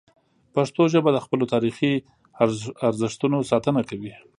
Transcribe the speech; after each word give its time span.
پښتو 0.53 0.81
ژبه 0.93 1.09
د 1.13 1.17
خپلو 1.25 1.45
تاریخي 1.53 1.91
ارزښتونو 2.87 3.37
ساتنه 3.51 3.81
کوي. 3.89 4.13